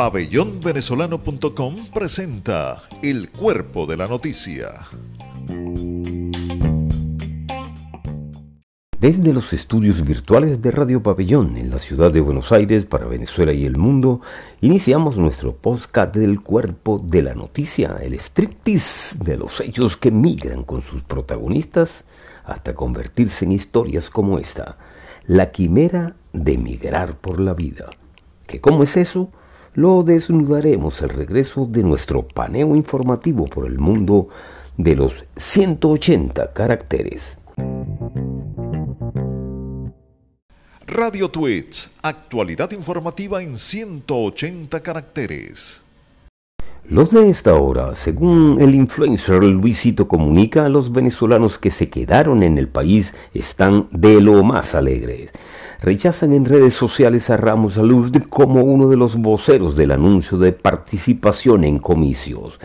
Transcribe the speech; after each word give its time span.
Pabellonvenezolano.com 0.00 1.76
presenta 1.92 2.78
El 3.02 3.30
Cuerpo 3.30 3.84
de 3.86 3.98
la 3.98 4.08
Noticia. 4.08 4.68
Desde 8.98 9.32
los 9.32 9.52
estudios 9.52 10.02
virtuales 10.02 10.62
de 10.62 10.70
Radio 10.70 11.02
Pabellón 11.02 11.56
en 11.56 11.70
la 11.70 11.78
ciudad 11.78 12.12
de 12.12 12.20
Buenos 12.20 12.50
Aires 12.50 12.86
para 12.86 13.06
Venezuela 13.06 13.52
y 13.52 13.66
el 13.66 13.76
mundo, 13.76 14.22
iniciamos 14.62 15.18
nuestro 15.18 15.54
podcast 15.54 16.14
del 16.14 16.40
cuerpo 16.40 16.98
de 16.98 17.22
la 17.22 17.34
noticia, 17.34 17.98
el 18.00 18.14
striptease 18.14 19.18
de 19.18 19.36
los 19.36 19.60
hechos 19.60 19.96
que 19.96 20.10
migran 20.10 20.64
con 20.64 20.82
sus 20.82 21.02
protagonistas 21.02 22.04
hasta 22.44 22.74
convertirse 22.74 23.44
en 23.44 23.52
historias 23.52 24.08
como 24.08 24.38
esta, 24.38 24.78
la 25.26 25.50
quimera 25.50 26.16
de 26.32 26.58
migrar 26.58 27.16
por 27.16 27.40
la 27.40 27.54
vida. 27.54 27.88
¿Qué 28.46 28.60
cómo 28.60 28.82
es 28.82 28.96
eso? 28.96 29.30
lo 29.74 30.02
desnudaremos 30.02 31.00
al 31.02 31.10
regreso 31.10 31.66
de 31.66 31.82
nuestro 31.82 32.26
paneo 32.26 32.74
informativo 32.74 33.44
por 33.44 33.66
el 33.66 33.78
mundo 33.78 34.28
de 34.76 34.96
los 34.96 35.24
180 35.36 36.52
caracteres. 36.52 37.36
Radio 40.86 41.30
Tweets, 41.30 41.92
actualidad 42.02 42.72
informativa 42.72 43.42
en 43.42 43.56
180 43.56 44.82
caracteres. 44.82 45.84
Los 46.88 47.12
de 47.12 47.30
esta 47.30 47.54
hora, 47.54 47.94
según 47.94 48.58
el 48.60 48.74
influencer 48.74 49.44
Luisito 49.44 50.08
Comunica, 50.08 50.68
los 50.68 50.92
venezolanos 50.92 51.58
que 51.58 51.70
se 51.70 51.88
quedaron 51.88 52.42
en 52.42 52.58
el 52.58 52.68
país 52.68 53.14
están 53.32 53.86
de 53.92 54.20
lo 54.20 54.42
más 54.42 54.74
alegres 54.74 55.30
rechazan 55.82 56.32
en 56.32 56.44
redes 56.44 56.74
sociales 56.74 57.30
a 57.30 57.36
Ramos 57.36 57.74
Salud 57.74 58.14
como 58.28 58.62
uno 58.62 58.88
de 58.88 58.96
los 58.96 59.16
voceros 59.16 59.76
del 59.76 59.92
anuncio 59.92 60.36
de 60.36 60.52
participación 60.52 61.64
en 61.64 61.78
comicios. 61.78 62.60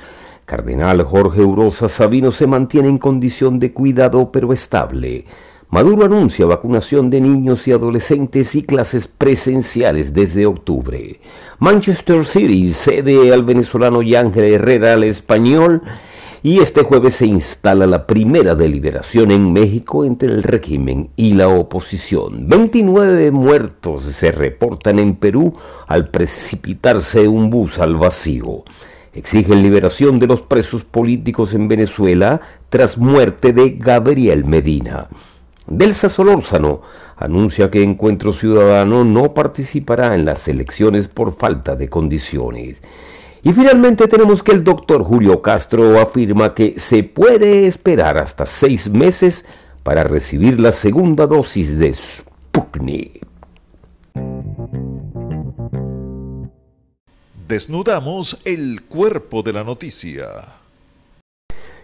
Cardenal 0.45 1.01
Jorge 1.03 1.41
Urosa 1.41 1.89
Sabino 1.89 2.31
se 2.31 2.45
mantiene 2.45 2.89
en 2.89 2.97
condición 2.97 3.57
de 3.57 3.71
cuidado 3.71 4.31
pero 4.31 4.53
estable. 4.53 5.25
Maduro 5.69 6.05
anuncia 6.05 6.45
vacunación 6.45 7.09
de 7.09 7.19
niños 7.19 7.67
y 7.67 7.71
adolescentes 7.71 8.55
y 8.55 8.63
clases 8.63 9.07
presenciales 9.07 10.13
desde 10.13 10.45
octubre. 10.45 11.19
Manchester 11.59 12.25
City 12.25 12.71
cede 12.73 13.33
al 13.33 13.43
venezolano 13.43 14.01
Yángel 14.01 14.45
Herrera 14.45 14.93
al 14.93 15.03
español 15.03 15.81
y 16.43 16.59
este 16.59 16.83
jueves 16.83 17.15
se 17.15 17.25
instala 17.25 17.87
la 17.87 18.05
primera 18.05 18.53
deliberación 18.53 19.31
en 19.31 19.51
México 19.51 20.05
entre 20.05 20.29
el 20.29 20.43
régimen 20.43 21.09
y 21.15 21.33
la 21.33 21.47
oposición. 21.47 22.47
29 22.47 23.31
muertos 23.31 24.03
se 24.03 24.31
reportan 24.31 24.99
en 24.99 25.15
Perú 25.15 25.55
al 25.87 26.09
precipitarse 26.09 27.27
un 27.27 27.49
bus 27.49 27.79
al 27.79 27.95
vacío. 27.95 28.63
Exigen 29.15 29.63
liberación 29.63 30.19
de 30.19 30.27
los 30.27 30.41
presos 30.41 30.83
políticos 30.83 31.55
en 31.55 31.67
Venezuela 31.67 32.39
tras 32.69 32.99
muerte 32.99 33.51
de 33.51 33.71
Gabriel 33.71 34.45
Medina. 34.45 35.07
Delsa 35.67 36.09
Solórzano 36.09 36.81
anuncia 37.17 37.71
que 37.71 37.81
Encuentro 37.81 38.33
Ciudadano 38.33 39.03
no 39.03 39.33
participará 39.33 40.15
en 40.15 40.25
las 40.25 40.47
elecciones 40.47 41.07
por 41.07 41.33
falta 41.33 41.75
de 41.75 41.89
condiciones. 41.89 42.77
Y 43.41 43.53
finalmente 43.53 44.07
tenemos 44.07 44.41
que 44.41 44.51
el 44.51 44.63
doctor 44.63 45.03
Julio 45.03 45.41
Castro 45.41 45.99
afirma 45.99 46.53
que 46.53 46.79
se 46.79 47.03
puede 47.03 47.67
esperar 47.67 48.17
hasta 48.17 48.45
seis 48.45 48.89
meses 48.89 49.45
para 49.83 50.03
recibir 50.03 50.59
la 50.59 50.71
segunda 50.71 51.27
dosis 51.27 51.77
de 51.77 51.93
Sputnik. 51.93 53.25
Desnudamos 57.47 58.41
el 58.45 58.81
cuerpo 58.83 59.43
de 59.43 59.53
la 59.53 59.63
noticia. 59.63 60.25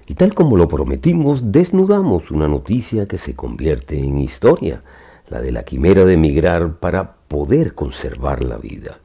Y 0.08 0.16
tal 0.16 0.34
como 0.34 0.58
lo 0.58 0.68
prometimos, 0.68 1.52
desnudamos 1.52 2.32
una 2.32 2.48
noticia 2.48 3.06
que 3.06 3.18
se 3.18 3.36
convierte 3.36 3.98
en 3.98 4.18
historia, 4.18 4.84
la 5.30 5.42
de 5.42 5.52
la 5.52 5.64
quimera 5.64 6.06
de 6.06 6.14
emigrar 6.14 6.80
para 6.80 7.16
poder 7.28 7.76
conservar 7.76 8.44
la 8.44 8.58
vida. 8.58 9.00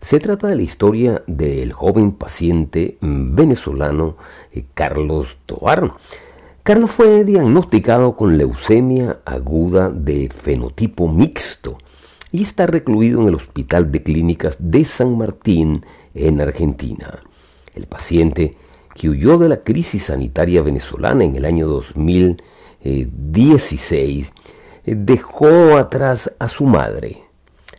Se 0.00 0.20
trata 0.20 0.46
de 0.46 0.56
la 0.56 0.62
historia 0.62 1.24
del 1.26 1.72
joven 1.72 2.12
paciente 2.12 2.98
venezolano 3.00 4.16
eh, 4.52 4.64
Carlos 4.74 5.36
Tobar. 5.46 5.94
Carlos 6.62 6.90
fue 6.90 7.24
diagnosticado 7.24 8.16
con 8.16 8.38
leucemia 8.38 9.18
aguda 9.24 9.90
de 9.90 10.28
fenotipo 10.28 11.08
mixto 11.08 11.78
y 12.30 12.42
está 12.42 12.66
recluido 12.66 13.22
en 13.22 13.28
el 13.28 13.34
Hospital 13.34 13.90
de 13.90 14.02
Clínicas 14.02 14.56
de 14.58 14.84
San 14.84 15.16
Martín 15.16 15.84
en 16.14 16.40
Argentina. 16.40 17.20
El 17.74 17.86
paciente, 17.86 18.56
que 18.96 19.08
huyó 19.10 19.38
de 19.38 19.48
la 19.48 19.58
crisis 19.58 20.04
sanitaria 20.04 20.62
venezolana 20.62 21.24
en 21.24 21.34
el 21.36 21.44
año 21.44 21.68
2016, 21.68 24.32
eh, 24.84 24.94
dejó 24.96 25.76
atrás 25.76 26.32
a 26.38 26.48
su 26.48 26.64
madre, 26.64 27.26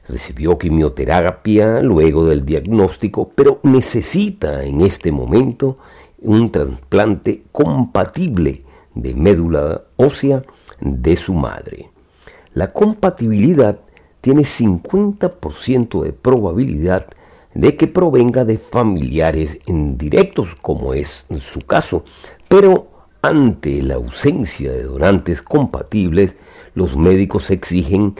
Recibió 0.08 0.58
quimioterapia 0.58 1.82
luego 1.82 2.26
del 2.26 2.46
diagnóstico, 2.46 3.30
pero 3.36 3.60
necesita 3.64 4.64
en 4.64 4.80
este 4.80 5.12
momento 5.12 5.76
un 6.20 6.50
trasplante 6.50 7.44
compatible 7.52 8.64
de 8.96 9.14
médula 9.14 9.84
ósea 9.98 10.44
de 10.80 11.16
su 11.18 11.34
madre. 11.34 11.90
La 12.54 12.72
compatibilidad 12.72 13.82
tiene 14.22 14.44
50% 14.44 16.04
de 16.04 16.14
probabilidad 16.14 17.08
de 17.58 17.76
que 17.76 17.88
provenga 17.88 18.46
de 18.46 18.60
familiares 18.60 19.58
indirectos, 19.66 20.50
como 20.62 20.94
es 20.94 21.26
su 21.40 21.60
caso, 21.62 22.04
pero 22.48 22.88
ante 23.24 23.82
la 23.82 23.96
ausencia 23.96 24.72
de 24.72 24.84
donantes 24.84 25.42
compatibles, 25.42 26.36
los 26.76 26.96
médicos 26.96 27.50
exigen 27.50 28.14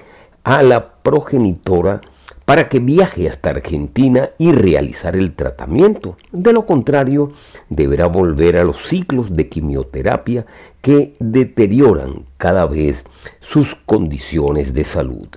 a 0.44 0.64
la 0.64 0.96
progenitora 1.04 2.02
para 2.46 2.68
que 2.68 2.80
viaje 2.80 3.30
hasta 3.30 3.52
Argentina 3.52 4.32
y 4.40 4.54
realizar 4.54 5.16
el 5.16 5.36
tratamiento. 5.36 6.18
De 6.32 6.52
lo 6.52 6.66
contrario, 6.66 7.32
deberá 7.70 8.08
volver 8.08 8.58
a 8.58 8.64
los 8.64 8.88
ciclos 8.88 9.34
de 9.34 9.50
quimioterapia 9.50 10.48
que 10.82 11.14
deterioran 11.20 12.26
cada 12.38 12.66
vez 12.66 13.06
sus 13.40 13.76
condiciones 13.76 14.74
de 14.74 14.84
salud. 14.84 15.28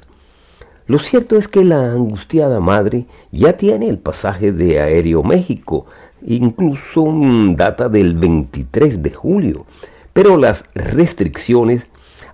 Lo 0.90 0.98
cierto 0.98 1.36
es 1.36 1.46
que 1.46 1.64
la 1.64 1.92
angustiada 1.92 2.58
madre 2.58 3.06
ya 3.30 3.52
tiene 3.52 3.88
el 3.88 3.98
pasaje 3.98 4.50
de 4.50 4.80
Aéreo 4.80 5.22
México, 5.22 5.86
incluso 6.26 7.06
data 7.54 7.88
del 7.88 8.14
23 8.14 9.00
de 9.00 9.12
julio, 9.12 9.66
pero 10.12 10.36
las 10.36 10.64
restricciones 10.74 11.84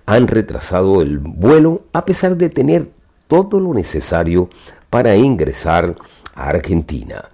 han 0.07 0.27
retrasado 0.27 1.03
el 1.03 1.19
vuelo 1.19 1.83
a 1.93 2.03
pesar 2.03 2.35
de 2.35 2.49
tener 2.49 2.89
todo 3.27 3.59
lo 3.59 3.75
necesario 3.75 4.49
para 4.89 5.15
ingresar 5.15 5.93
a 6.33 6.49
Argentina. 6.49 7.25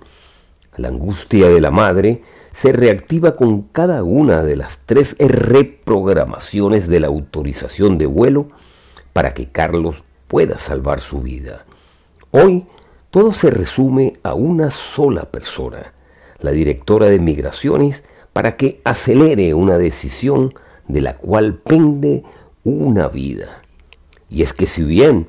La 0.76 0.90
angustia 0.90 1.48
de 1.48 1.62
la 1.62 1.72
madre 1.72 2.22
se 2.52 2.74
reactiva 2.74 3.38
con 3.38 3.62
cada 3.62 4.04
una 4.04 4.44
de 4.44 4.58
las 4.58 4.78
tres 4.86 5.16
reprogramaciones 5.18 6.90
de 6.90 7.00
la 7.00 7.08
autorización 7.08 7.98
de 7.98 8.08
vuelo 8.08 8.50
para 9.14 9.32
que 9.32 9.48
Carlos 9.48 10.04
pueda 10.34 10.58
salvar 10.58 11.00
su 11.00 11.22
vida. 11.22 11.64
Hoy 12.32 12.66
todo 13.12 13.32
se 13.32 13.52
resume 13.52 14.14
a 14.24 14.34
una 14.34 14.72
sola 14.72 15.26
persona, 15.26 15.94
la 16.40 16.50
directora 16.50 17.06
de 17.06 17.20
migraciones, 17.20 18.02
para 18.34 18.58
que 18.58 18.82
acelere 18.84 19.54
una 19.54 19.78
decisión 19.78 20.56
de 20.88 21.02
la 21.02 21.18
cual 21.18 21.60
pende 21.64 22.24
una 22.64 23.10
vida. 23.10 23.62
Y 24.28 24.42
es 24.42 24.54
que 24.54 24.66
si 24.66 24.84
bien 24.84 25.28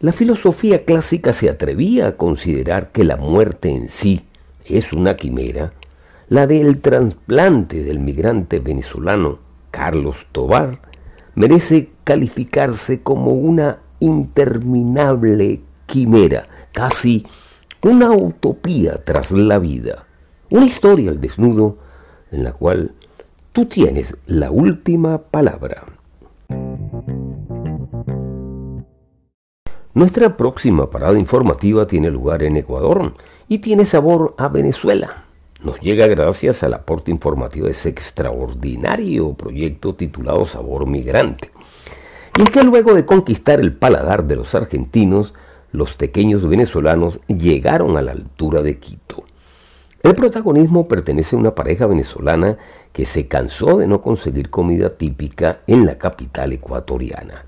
la 0.00 0.10
filosofía 0.10 0.84
clásica 0.84 1.32
se 1.32 1.48
atrevía 1.48 2.08
a 2.08 2.16
considerar 2.16 2.90
que 2.90 3.04
la 3.04 3.16
muerte 3.16 3.68
en 3.68 3.90
sí 3.90 4.22
es 4.64 4.92
una 4.92 5.14
quimera, 5.14 5.72
la 6.28 6.48
del 6.48 6.80
trasplante 6.80 7.84
del 7.84 8.00
migrante 8.00 8.58
venezolano 8.58 9.38
Carlos 9.70 10.26
Tobar 10.32 10.80
merece 11.36 11.90
calificarse 12.02 13.02
como 13.02 13.30
una 13.34 13.78
interminable 14.02 15.60
quimera, 15.86 16.44
casi 16.72 17.24
una 17.82 18.10
utopía 18.10 19.02
tras 19.04 19.30
la 19.30 19.58
vida, 19.58 20.06
una 20.50 20.66
historia 20.66 21.10
al 21.10 21.20
desnudo 21.20 21.78
en 22.30 22.44
la 22.44 22.52
cual 22.52 22.92
tú 23.52 23.66
tienes 23.66 24.16
la 24.26 24.50
última 24.50 25.18
palabra. 25.18 25.84
Nuestra 29.94 30.36
próxima 30.36 30.88
parada 30.90 31.18
informativa 31.18 31.86
tiene 31.86 32.10
lugar 32.10 32.42
en 32.42 32.56
Ecuador 32.56 33.14
y 33.48 33.58
tiene 33.58 33.84
sabor 33.84 34.34
a 34.38 34.48
Venezuela. 34.48 35.24
Nos 35.62 35.80
llega 35.80 36.08
gracias 36.08 36.62
al 36.62 36.74
aporte 36.74 37.10
informativo 37.10 37.66
de 37.66 37.72
ese 37.72 37.90
extraordinario 37.90 39.34
proyecto 39.34 39.94
titulado 39.94 40.44
Sabor 40.46 40.86
Migrante. 40.86 41.50
Y 42.38 42.42
es 42.42 42.50
que 42.50 42.62
luego 42.62 42.94
de 42.94 43.04
conquistar 43.04 43.60
el 43.60 43.74
paladar 43.74 44.24
de 44.24 44.36
los 44.36 44.54
argentinos, 44.54 45.34
los 45.70 45.96
pequeños 45.96 46.48
venezolanos 46.48 47.20
llegaron 47.28 47.96
a 47.96 48.02
la 48.02 48.12
altura 48.12 48.62
de 48.62 48.78
Quito. 48.78 49.24
El 50.02 50.14
protagonismo 50.14 50.88
pertenece 50.88 51.36
a 51.36 51.38
una 51.38 51.54
pareja 51.54 51.86
venezolana 51.86 52.56
que 52.92 53.04
se 53.04 53.28
cansó 53.28 53.78
de 53.78 53.86
no 53.86 54.00
conseguir 54.00 54.50
comida 54.50 54.90
típica 54.90 55.60
en 55.66 55.86
la 55.86 55.98
capital 55.98 56.52
ecuatoriana. 56.52 57.44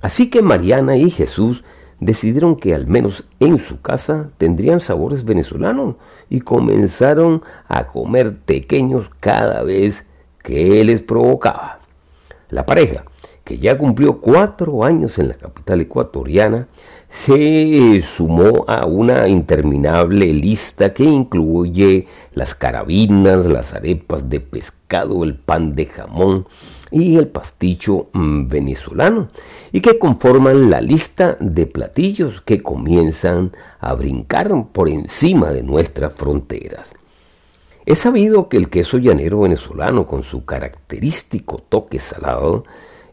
Así 0.00 0.30
que 0.30 0.42
Mariana 0.42 0.96
y 0.96 1.10
Jesús 1.10 1.62
decidieron 1.98 2.56
que 2.56 2.74
al 2.74 2.86
menos 2.86 3.24
en 3.38 3.58
su 3.58 3.82
casa 3.82 4.30
tendrían 4.38 4.80
sabores 4.80 5.24
venezolanos 5.24 5.96
y 6.30 6.40
comenzaron 6.40 7.42
a 7.68 7.86
comer 7.88 8.36
pequeños 8.36 9.10
cada 9.20 9.62
vez 9.62 10.06
que 10.42 10.82
les 10.84 11.02
provocaba. 11.02 11.80
La 12.48 12.64
pareja, 12.64 13.04
que 13.50 13.58
ya 13.58 13.76
cumplió 13.76 14.20
cuatro 14.20 14.84
años 14.84 15.18
en 15.18 15.26
la 15.26 15.34
capital 15.34 15.80
ecuatoriana, 15.80 16.68
se 17.10 18.00
sumó 18.00 18.64
a 18.68 18.86
una 18.86 19.26
interminable 19.26 20.32
lista 20.32 20.94
que 20.94 21.02
incluye 21.02 22.06
las 22.32 22.54
carabinas, 22.54 23.46
las 23.46 23.74
arepas 23.74 24.30
de 24.30 24.38
pescado, 24.38 25.24
el 25.24 25.34
pan 25.34 25.74
de 25.74 25.86
jamón 25.86 26.46
y 26.92 27.16
el 27.16 27.26
pasticho 27.26 28.06
mm, 28.12 28.46
venezolano, 28.46 29.30
y 29.72 29.80
que 29.80 29.98
conforman 29.98 30.70
la 30.70 30.80
lista 30.80 31.36
de 31.40 31.66
platillos 31.66 32.42
que 32.42 32.62
comienzan 32.62 33.50
a 33.80 33.94
brincar 33.94 34.66
por 34.72 34.88
encima 34.88 35.50
de 35.50 35.64
nuestras 35.64 36.14
fronteras. 36.14 36.92
Es 37.84 37.98
sabido 37.98 38.48
que 38.48 38.58
el 38.58 38.70
queso 38.70 38.98
llanero 38.98 39.40
venezolano, 39.40 40.06
con 40.06 40.22
su 40.22 40.44
característico 40.44 41.58
toque 41.68 41.98
salado, 41.98 42.62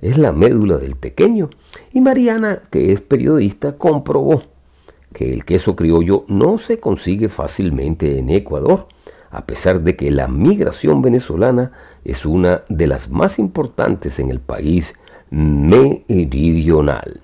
es 0.02 0.18
la 0.18 0.32
médula 0.32 0.78
del 0.78 0.96
tequeño. 0.96 1.50
Y 1.94 2.02
Mariana, 2.02 2.64
que 2.70 2.92
es 2.92 3.02
periodista, 3.02 3.74
comprobó 3.78 4.44
que 5.14 5.34
el 5.34 5.46
queso 5.46 5.76
criollo 5.76 6.26
no 6.28 6.58
se 6.58 6.80
consigue 6.80 7.30
fácilmente 7.30 8.20
en 8.20 8.30
Ecuador, 8.30 8.88
a 9.32 9.46
pesar 9.46 9.82
de 9.82 9.96
que 9.96 10.12
la 10.12 10.28
migración 10.28 11.02
venezolana 11.02 11.72
es 12.04 12.26
una 12.26 12.64
de 12.70 12.88
las 12.88 13.10
más 13.10 13.40
importantes 13.40 14.20
en 14.20 14.30
el 14.30 14.40
país 14.40 14.94
meridional. 15.30 17.22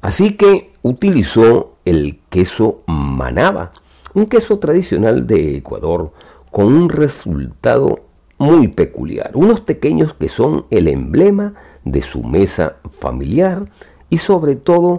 Así 0.00 0.36
que 0.36 0.72
utilizó 0.82 1.76
el 1.84 2.20
queso 2.30 2.82
manaba, 2.86 3.72
un 4.14 4.26
queso 4.26 4.58
tradicional 4.58 5.26
de 5.26 5.56
Ecuador 5.56 6.12
con 6.50 6.66
un 6.66 6.88
resultado 6.88 8.07
muy 8.38 8.68
peculiar, 8.68 9.32
unos 9.34 9.60
pequeños 9.60 10.14
que 10.14 10.28
son 10.28 10.66
el 10.70 10.88
emblema 10.88 11.54
de 11.84 12.02
su 12.02 12.22
mesa 12.22 12.76
familiar 13.00 13.68
y 14.08 14.18
sobre 14.18 14.56
todo 14.56 14.98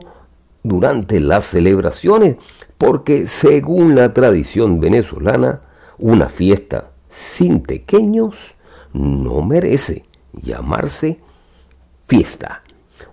durante 0.63 1.19
las 1.19 1.45
celebraciones, 1.45 2.36
porque 2.77 3.27
según 3.27 3.95
la 3.95 4.13
tradición 4.13 4.80
venezolana, 4.80 5.62
una 5.97 6.30
fiesta 6.30 6.91
sin 7.09 7.62
pequeños 7.62 8.36
no 8.94 9.42
merece 9.42 10.03
llamarse 10.33 11.19
fiesta. 12.07 12.63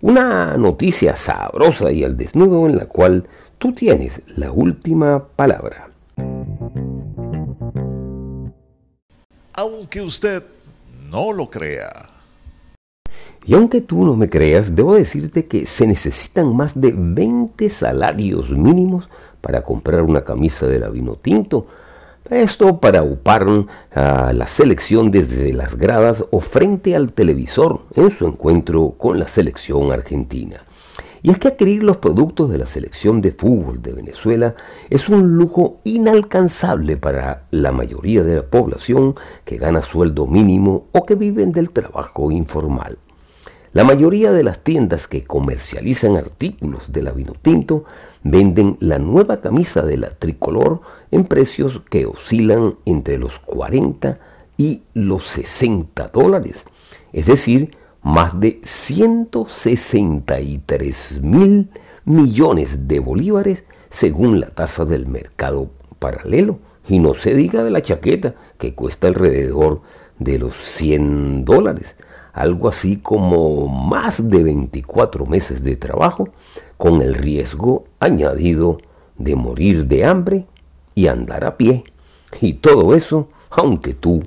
Una 0.00 0.56
noticia 0.56 1.14
sabrosa 1.16 1.92
y 1.92 2.02
al 2.02 2.16
desnudo 2.16 2.66
en 2.66 2.76
la 2.76 2.86
cual 2.86 3.28
tú 3.58 3.72
tienes 3.72 4.20
la 4.36 4.50
última 4.50 5.24
palabra. 5.36 5.90
Aunque 9.56 10.02
usted 10.02 10.42
no 11.10 11.32
lo 11.32 11.48
crea. 11.48 12.10
Y 13.46 13.54
aunque 13.54 13.80
tú 13.80 14.04
no 14.04 14.14
me 14.16 14.28
creas, 14.28 14.74
debo 14.74 14.94
decirte 14.94 15.46
que 15.46 15.66
se 15.66 15.86
necesitan 15.86 16.54
más 16.54 16.78
de 16.78 16.92
20 16.94 17.70
salarios 17.70 18.50
mínimos 18.50 19.08
para 19.40 19.62
comprar 19.62 20.02
una 20.02 20.24
camisa 20.24 20.66
de 20.66 20.80
la 20.80 20.88
vino 20.88 21.14
tinto. 21.14 21.66
Esto 22.28 22.80
para 22.80 23.04
upar 23.04 23.46
a 23.94 24.32
la 24.32 24.46
selección 24.48 25.12
desde 25.12 25.52
las 25.52 25.76
gradas 25.76 26.24
o 26.32 26.40
frente 26.40 26.96
al 26.96 27.12
televisor 27.12 27.82
en 27.94 28.10
su 28.10 28.26
encuentro 28.26 28.94
con 28.98 29.20
la 29.20 29.28
selección 29.28 29.92
argentina. 29.92 30.65
Y 31.22 31.30
es 31.30 31.38
que 31.38 31.48
adquirir 31.48 31.82
los 31.82 31.96
productos 31.96 32.50
de 32.50 32.58
la 32.58 32.66
selección 32.66 33.20
de 33.20 33.32
fútbol 33.32 33.82
de 33.82 33.92
Venezuela 33.92 34.54
es 34.90 35.08
un 35.08 35.36
lujo 35.36 35.80
inalcanzable 35.84 36.96
para 36.96 37.46
la 37.50 37.72
mayoría 37.72 38.22
de 38.22 38.36
la 38.36 38.42
población 38.42 39.14
que 39.44 39.56
gana 39.56 39.82
sueldo 39.82 40.26
mínimo 40.26 40.86
o 40.92 41.04
que 41.04 41.14
viven 41.14 41.52
del 41.52 41.70
trabajo 41.70 42.30
informal. 42.30 42.98
La 43.72 43.84
mayoría 43.84 44.32
de 44.32 44.42
las 44.42 44.60
tiendas 44.60 45.06
que 45.06 45.24
comercializan 45.24 46.16
artículos 46.16 46.90
de 46.92 47.02
la 47.02 47.12
vino 47.12 47.34
tinto 47.42 47.84
venden 48.22 48.78
la 48.80 48.98
nueva 48.98 49.42
camisa 49.42 49.82
de 49.82 49.98
la 49.98 50.08
tricolor 50.08 50.80
en 51.10 51.24
precios 51.24 51.82
que 51.90 52.06
oscilan 52.06 52.76
entre 52.86 53.18
los 53.18 53.38
40 53.40 54.18
y 54.56 54.82
los 54.94 55.26
60 55.26 56.08
dólares, 56.08 56.64
es 57.12 57.26
decir, 57.26 57.76
más 58.06 58.38
de 58.38 58.60
163 58.62 61.20
mil 61.22 61.68
millones 62.04 62.86
de 62.86 63.00
bolívares 63.00 63.64
según 63.90 64.38
la 64.38 64.46
tasa 64.46 64.84
del 64.84 65.08
mercado 65.08 65.70
paralelo. 65.98 66.60
Y 66.86 67.00
no 67.00 67.14
se 67.14 67.34
diga 67.34 67.64
de 67.64 67.72
la 67.72 67.82
chaqueta, 67.82 68.36
que 68.58 68.76
cuesta 68.76 69.08
alrededor 69.08 69.80
de 70.20 70.38
los 70.38 70.54
100 70.54 71.44
dólares. 71.44 71.96
Algo 72.32 72.68
así 72.68 72.98
como 72.98 73.66
más 73.66 74.28
de 74.28 74.44
24 74.44 75.26
meses 75.26 75.64
de 75.64 75.74
trabajo, 75.74 76.28
con 76.76 77.02
el 77.02 77.14
riesgo 77.14 77.86
añadido 77.98 78.78
de 79.18 79.34
morir 79.34 79.86
de 79.86 80.04
hambre 80.04 80.46
y 80.94 81.08
andar 81.08 81.44
a 81.44 81.56
pie. 81.56 81.82
Y 82.40 82.54
todo 82.54 82.94
eso, 82.94 83.30
aunque 83.50 83.94
tú 83.94 84.22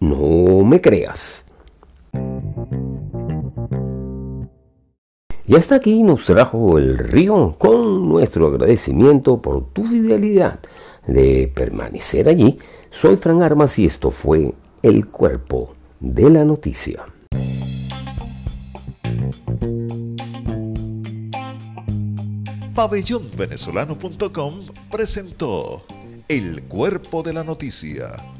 no 0.00 0.64
me 0.64 0.80
creas. 0.80 1.44
Y 5.48 5.54
hasta 5.54 5.76
aquí 5.76 6.02
nos 6.02 6.24
trajo 6.24 6.76
el 6.76 6.98
río 6.98 7.54
con 7.56 8.02
nuestro 8.02 8.48
agradecimiento 8.48 9.40
por 9.40 9.70
tu 9.70 9.84
fidelidad 9.84 10.58
de 11.06 11.52
permanecer 11.54 12.28
allí. 12.28 12.58
Soy 12.90 13.16
Fran 13.16 13.42
Armas 13.42 13.78
y 13.78 13.86
esto 13.86 14.10
fue 14.10 14.54
El 14.82 15.06
Cuerpo 15.06 15.74
de 16.00 16.30
la 16.30 16.44
Noticia. 16.44 17.04
Pabellonvenezolano.com 22.74 24.54
presentó 24.90 25.84
El 26.28 26.64
Cuerpo 26.64 27.22
de 27.22 27.32
la 27.32 27.44
Noticia 27.44 28.35